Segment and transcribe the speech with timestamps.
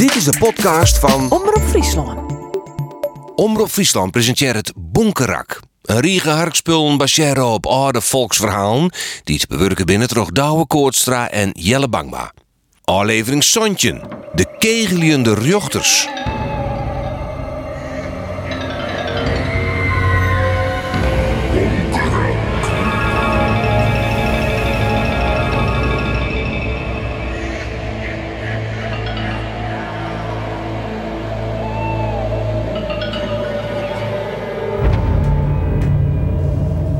[0.00, 2.32] Dit is de podcast van Omroep Friesland.
[3.34, 5.60] Omroep Friesland presenteert het Bonkerak.
[5.82, 8.92] Een riege harkspullen baseren op oude volksverhalen
[9.24, 12.32] die te bewerken binnen toch Douwe Koortstra en Jelle Bangma.
[12.84, 14.02] Aflevering Sontjen,
[14.34, 16.08] de kegeliende rjochters.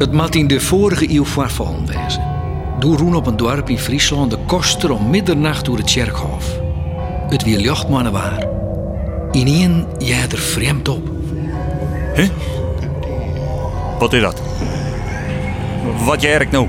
[0.00, 2.22] Het mat in de vorige eeuw voorvallen wezen.
[2.78, 6.60] Door roen op een dorp in Friesland de koster om middernacht door het kerkhof.
[7.28, 8.46] Het weer jachtmannen waar.
[9.32, 11.10] Ineen jij er vreemd op.
[12.14, 12.28] Huh?
[13.98, 14.42] Wat is dat?
[16.04, 16.68] Wat jij nou?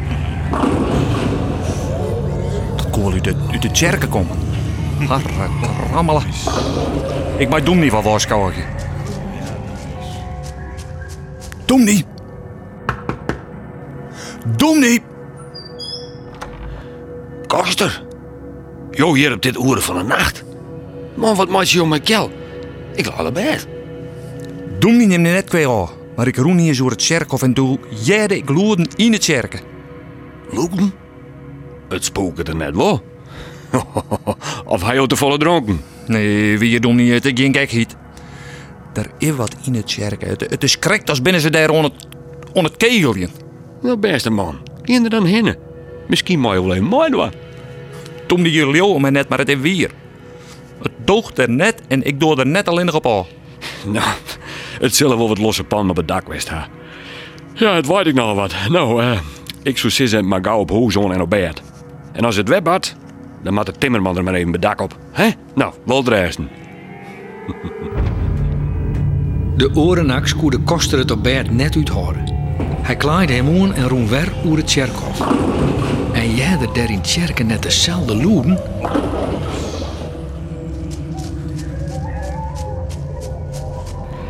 [2.76, 4.38] Dat kool uit de, uit de kerken komen.
[5.08, 6.24] Harrakrammelen.
[7.38, 8.54] Ik maak niet van waarschuwen.
[11.66, 12.06] Doe
[14.80, 15.02] niet.
[17.48, 18.04] Koster.
[18.92, 20.44] Jo, hier op dit uren van de nacht.
[21.16, 22.32] Man, wat maak je om mijn kel?
[22.96, 23.68] Ik lag al bed.
[24.80, 25.90] Doe niet neem net kwijt aan.
[26.16, 29.60] Maar ik roen hier zo het kerkhof en doe jijde ik loeden in het kerken.
[30.52, 30.94] Loeken?
[31.90, 33.04] Het spoken er net wel.
[34.66, 35.82] of hij had te volle dronken.
[36.08, 37.96] Nee, wie je doet niet, het is geen gekheid.
[38.94, 40.28] Er is wat in het kerken.
[40.28, 42.08] Het, het is correct als binnen ze daar on het,
[42.54, 43.28] on het kegelje.
[43.82, 44.58] Nou, beste man.
[44.82, 45.56] Ging er dan heen.
[46.08, 47.34] Misschien mooi wel een mooi wat.
[48.28, 49.92] Toen die jullie om mij net, maar het is weer.
[50.82, 53.26] Het doogt er net en ik doe er net alleen nog op aan.
[53.94, 54.08] Nou,
[54.80, 56.68] het zullen wel wat losse pan op het dak west ha.
[57.54, 58.54] Ja, het weet ik nog wat.
[58.70, 59.20] Nou, eh,
[59.64, 61.62] ik zou zitten maar gauw op hoezon en op bed.
[62.12, 62.96] En als het web had,
[63.44, 64.98] dan maakt de timmerman er maar even het dak op.
[65.12, 65.30] Hè?
[65.56, 66.50] Nou, wel dreigsten.
[69.56, 72.31] De orenaks koe de koster het op bed net uithouden.
[72.82, 74.78] Hij klaaide hem aan en roen weer oer het.
[76.12, 78.60] En jij er in het kerken net dezelfde loeden?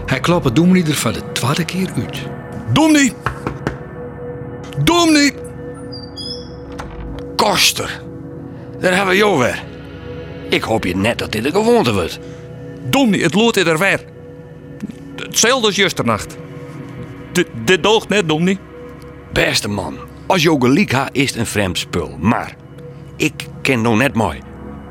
[0.06, 2.19] Hij klopt het doemlieder van de tweede keer uit.
[2.73, 3.13] Doe niet!
[7.35, 8.01] Koster.
[8.79, 9.63] Daar hebben we jou weer.
[10.50, 12.19] Ik hoop je net dat dit een gewoonte wordt.
[12.90, 14.06] Doe niet, het lood is er weer.
[15.16, 16.38] Hetzelfde als justernacht.
[17.31, 18.59] Dit, dit doogt net, doe niet.
[19.33, 19.97] Beste man,
[20.27, 20.45] als
[20.87, 22.17] ha, is het een vreemd spul.
[22.19, 22.55] Maar
[23.15, 24.39] ik ken nou net mooi.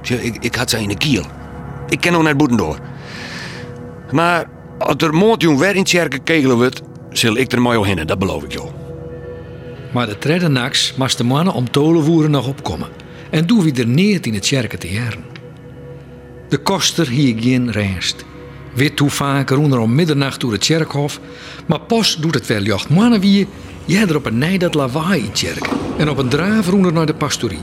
[0.02, 1.24] Ik, ik had ze in de kiel.
[1.88, 2.78] Ik ken nou net boeten door.
[4.10, 7.84] Maar als er morgen weer in het kerken kegelen wordt, zal ik er mooi op
[7.84, 8.68] hinnen, dat beloof ik jou.
[9.92, 12.88] Maar de tredde nachts mas de mannen om tolenvoeren nog opkomen.
[13.30, 15.24] En doe wie er neert in het kerken te jaren.
[16.48, 18.24] De koster hier geen rijst.
[18.80, 21.20] Wit hoe vaker roen er om middernacht door het kerkhof.
[21.66, 23.46] Maar pas doet het wel jacht mannen wie
[23.84, 25.72] jij er op een nij dat lawaai in kerken.
[25.98, 27.62] En op een draaf roen er naar de pastorie.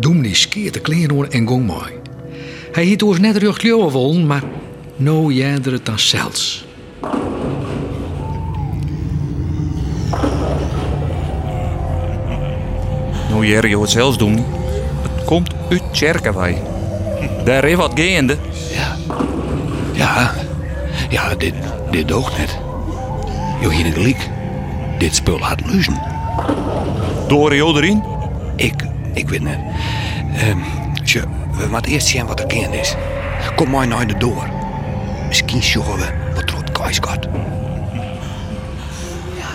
[0.00, 1.92] Doem die skeert de kleren en gong mooi.
[2.72, 4.42] Hij hiet ons net rug wollen, maar
[4.96, 6.66] nou jij er het dan zelfs.
[13.28, 14.44] Nou, Jerry, je het zelfs doen.
[15.02, 16.62] Het komt uit Tjerkenwij.
[17.44, 18.36] Daar is wat gaande.
[18.70, 18.96] Ja.
[19.92, 20.30] Ja.
[21.08, 21.54] Ja, dit,
[21.90, 22.58] dit doogt net.
[23.60, 24.28] Jo, hier gelijk.
[24.98, 26.02] Dit spul had luzen.
[27.28, 28.02] Door jou erin.
[28.56, 29.58] Ik, ik weet net.
[30.36, 30.58] Ehm
[31.10, 32.94] tje, we moeten eerst zien wat er gaande is.
[33.56, 34.48] Kom maar naar de door.
[35.28, 37.28] Misschien zien we wat kais gaat.
[39.38, 39.48] Ja,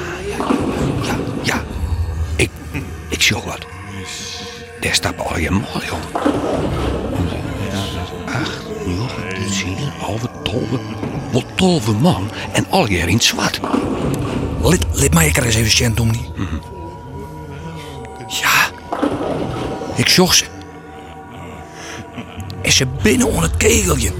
[1.03, 1.63] ja, ja.
[2.35, 2.49] Ik,
[3.09, 3.65] ik zie wat.
[4.79, 5.61] Daar staat al je
[8.39, 9.03] mal, joh.
[9.03, 10.79] Acht, negen, tien, halve, tolve.
[11.31, 13.59] Wat tolve man en al je in het zwart.
[14.61, 16.29] Lid, lid mij er eens even zien, Domnie.
[18.27, 18.69] Ja.
[19.95, 20.45] Ik zocht ze.
[22.61, 24.11] En ze binnen onder het kegelje.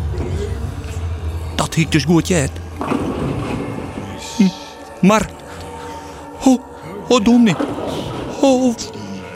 [1.55, 2.51] Dat hiek dus goed, jet.
[4.37, 4.47] Hm,
[5.01, 5.29] Maar...
[6.43, 6.61] Oh,
[7.07, 7.55] oh, Domnie.
[8.41, 8.75] Oh,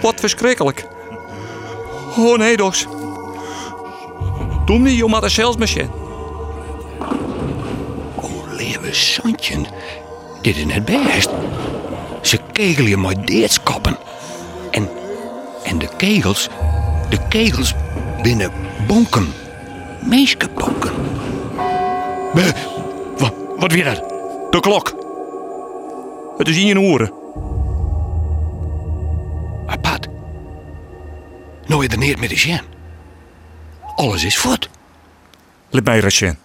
[0.01, 0.87] wat verschrikkelijk.
[2.17, 2.57] Oh, nee,
[4.69, 4.77] dos.
[4.77, 5.85] Domnie, je moet er zelfs met je.
[8.15, 9.57] Oh, leeuwen zandje.
[10.41, 11.29] Dit is net best.
[12.21, 13.97] Ze kegelen je maar deetskappen.
[14.71, 14.89] En,
[15.63, 16.49] en de kegels,
[17.09, 17.73] de kegels
[18.21, 18.51] binnen
[18.87, 19.33] bonken.
[20.03, 20.91] Meeskebonken.
[23.17, 24.03] Wat, wat weer dat?
[24.51, 24.93] De klok.
[26.37, 27.13] Het is in je oren.
[29.65, 30.07] Apart.
[31.65, 32.78] Nou, je er neer met de.
[33.99, 34.69] Alles is voort.
[35.69, 36.37] Laat mij eens zien.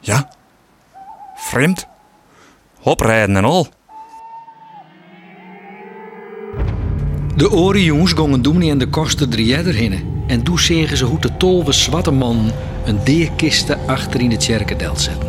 [0.00, 0.30] Ja?
[1.34, 1.86] Vreemd?
[2.82, 3.68] Oprijden en al.
[7.36, 10.24] De oren jongens gongen Doemnie en de koster drie heen.
[10.26, 12.52] En toen zeggen ze hoe de tolve zwarte man
[12.84, 15.28] een deerkiste achter in het kerkendel zetten.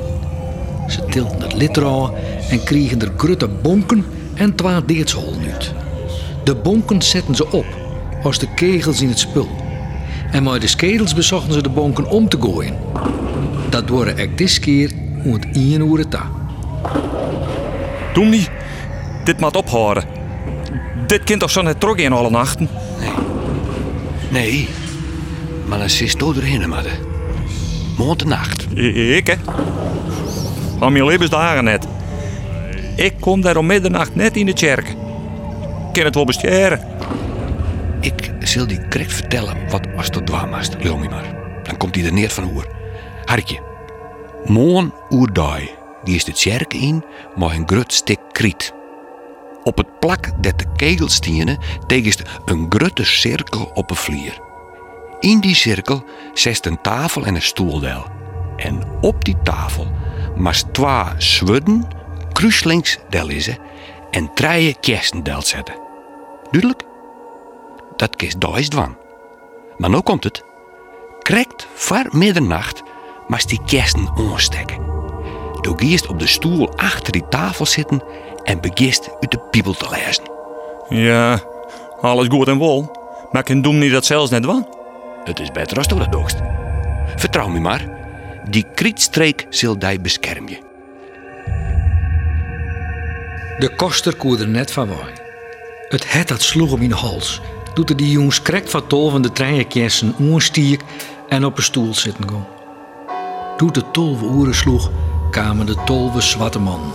[0.87, 2.11] Ze tilden het litra
[2.49, 5.73] en kregen er grutte bonken en twee deertsholen uit.
[6.43, 7.65] De bonken zetten ze op,
[8.23, 9.64] als de kegels in het spul.
[10.35, 12.75] En met de skedels bezochten ze de bonken om te gooien.
[13.69, 14.91] Dat worden echt dit keer
[15.23, 16.21] om het één uur ta.
[18.13, 18.49] Doe niet.
[19.23, 20.03] Dit moet ophouden.
[21.07, 22.69] Dit kind toch zo net terug in alle nachten?
[24.29, 24.67] Nee,
[25.65, 26.89] maar dan zit je erheen, madde.
[27.97, 28.65] Morgen de nacht.
[28.77, 29.35] I- Ik, hè?
[30.79, 31.87] Van mijn levensdagen net.
[32.95, 34.87] Ik kom daar om middernacht net in de kerk.
[34.89, 34.95] Ik
[35.93, 36.79] kan het wel bestjeren.
[38.05, 40.75] Ik zal die correct vertellen wat als tot dwaamast.
[40.83, 41.35] Lul maar.
[41.63, 42.67] Dan komt hij er neer van hoer.
[43.25, 43.59] Hartje.
[44.45, 45.69] Morgen oerdai.
[46.03, 47.03] Die is de kerk in,
[47.35, 48.73] maar een grut stik kriet.
[49.63, 51.57] Op het plak dat de kegelstienen
[51.87, 54.39] tegenst een grutte cirkel op een vlier.
[55.19, 56.03] In die cirkel
[56.33, 58.05] zest een tafel en een stoeldel.
[58.55, 59.87] En op die tafel
[60.35, 61.87] mas twee zwudden,
[62.31, 63.49] kruislinks del is
[64.11, 65.75] en drie kerstendel zetten.
[66.51, 66.93] Duidelijk?
[67.95, 68.97] Dat kist duizend van.
[69.77, 70.43] Maar nu komt het.
[71.21, 72.83] Krekt voor middernacht
[73.27, 74.77] mas die kersten aansteken.
[75.61, 78.03] Doe gierst op de stoel achter die tafel zitten
[78.43, 80.23] en begist uit de bibel te lezen.
[80.89, 81.41] Ja,
[82.01, 83.03] alles goed en wel.
[83.31, 84.67] Maar ik doe niet dat zelfs net van.
[85.23, 86.37] Het is beter als je dat doogst.
[87.15, 87.89] Vertrouw me maar.
[88.49, 90.57] Die krietstreek zal die beschermen.
[93.57, 95.13] De koster koerde er net van waai.
[95.87, 97.41] Het het dat sloeg om in de hals.
[97.75, 100.83] Doet er die jongens krek van tol van de treinkersen oorstiek
[101.29, 102.25] en op een stoel zitten.
[103.57, 104.91] Toen de tolve oren sloeg,
[105.31, 106.93] kwamen de tolve zwarte man.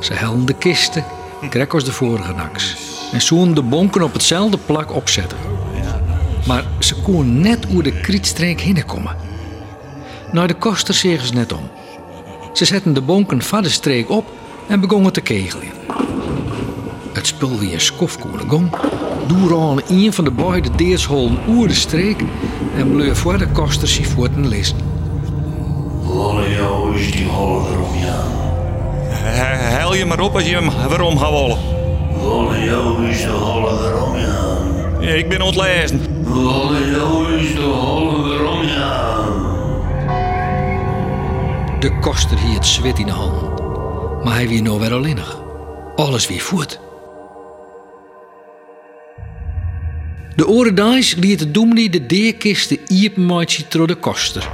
[0.00, 1.04] Ze helden de kisten,
[1.50, 2.76] krek als de vorige naks.
[3.12, 5.38] En zoen de bonken op hetzelfde plak opzetten.
[6.46, 9.16] Maar ze kon net oer de krietstreek komen.
[10.32, 11.70] Naar de koster zeggen ze net om.
[12.52, 14.26] Ze zetten de bonken van de streek op
[14.66, 15.68] en begonnen te kegelen.
[17.12, 18.70] Het spul wie een skofkoene gong,
[19.28, 22.22] doe aan een van de beide deersholen oer de streek
[22.76, 24.76] en bleef voor de koster zich voorten lezen.
[26.06, 28.24] Alle jou is die holle erom, ja.
[29.78, 31.58] Hel je maar op als je hem waarom gaat wollen.
[32.22, 33.28] Alle jou is de
[34.16, 35.06] ja.
[35.06, 36.00] Ja, ik ben ontlezen.
[36.32, 39.24] Alle jou is de holle ja.
[41.80, 43.48] De koster hier het zwet in de handen.
[44.24, 45.38] Maar hij wie nou weer alleenig.
[45.96, 46.80] Alles weer voort.
[50.38, 54.48] De orendaais liet de doemnie de deerkisten iepenmaatje door de koster.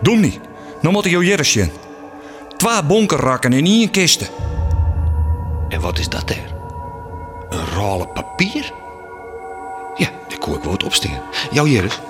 [0.00, 0.40] Doe niet.
[0.80, 1.70] Nou moet ik jou jaren zien.
[2.56, 4.26] Twee bonkerrakken in één kiste.
[5.68, 6.54] En wat is dat daar?
[7.50, 8.72] Een rollen papier?
[9.96, 11.22] Ja, daar kon ik wel wat opstaan.
[11.50, 12.00] Jouw Jeris.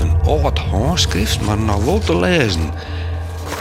[0.00, 2.70] Een oud handschrift, maar nou wel te lezen.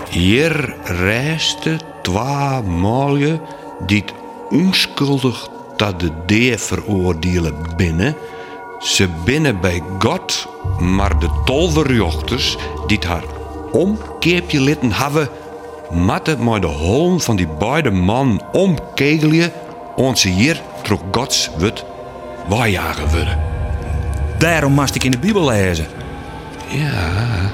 [0.09, 3.42] Hier reisde twee malje
[3.86, 4.03] die
[4.50, 5.50] onschuldig
[5.81, 8.16] dat de deer veroordelen binnen.
[8.80, 10.48] Ze binnen bij God,
[10.79, 13.24] maar de tolverjochters die het haar
[13.72, 15.29] omkeepje litten hebben,
[15.91, 19.51] matten maar de holm van die beide man omkegelje,
[19.96, 21.86] onze hier trok Gods wut
[22.48, 23.39] waarjagen worden.
[24.38, 25.88] Daarom moest ik in de Bijbel lezen.
[26.67, 27.51] Ja,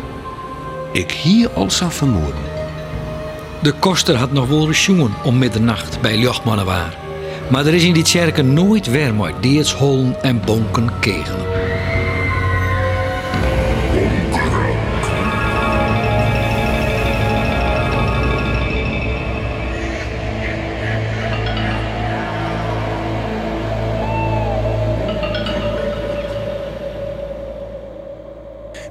[0.91, 2.41] ik hier al zou vermoeden.
[3.61, 7.06] De koster had nog wel jongen om middernacht bij Jochmannen waar.
[7.49, 11.45] Maar er is in die kerken nooit weer maar deersholen en bonken kegelen.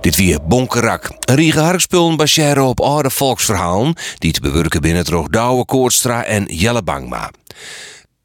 [0.01, 1.11] Dit weer Bonkerak.
[1.21, 2.17] Een riege harkspullen
[2.65, 3.95] op oude volksverhalen...
[4.19, 7.31] die te bewerken binnen het Douwe Koortstra en Jelle Bangma.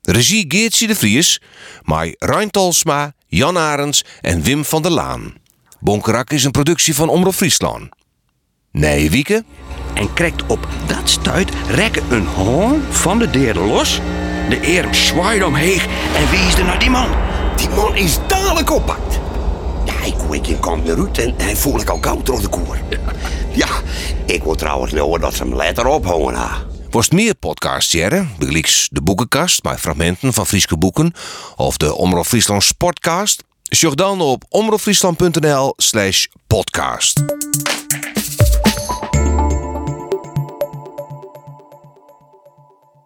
[0.02, 1.42] Regie Geertje de Vries,
[1.84, 5.34] maar Rein Tolsma, Jan Arends en Wim van der Laan.
[5.80, 7.90] Bonkerak is een productie van Omroep Friesland.
[8.72, 9.44] Nee, Wieke?
[9.94, 14.00] En krijgt op dat stuit rekken een hoorn van de deur los.
[14.50, 15.82] De erm zwaait omheen
[16.16, 17.10] en wie is er naar die man?
[17.56, 19.20] Die man is dadelijk oppakt.
[19.86, 22.48] Ja, ik hoor een kant naar uit en hij voel ik al gauw door de
[22.48, 22.82] koer.
[23.54, 23.68] Ja,
[24.26, 26.66] ik wil trouwens nou dat ze hem later ophangen ha.
[26.92, 31.14] Worst meer podcasts jaren, begelijks de boekenkast met fragmenten van Frieske boeken
[31.56, 33.44] of de Omroep Friesland Sportcast.
[33.64, 37.24] Zoek dan op omroepfriesland.nl slash podcast.